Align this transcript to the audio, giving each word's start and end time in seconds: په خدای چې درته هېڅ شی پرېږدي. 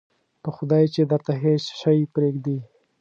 په 0.43 0.49
خدای 0.55 0.85
چې 0.93 1.01
درته 1.11 1.33
هېڅ 1.43 1.63
شی 1.79 1.99
پرېږدي. 2.13 2.57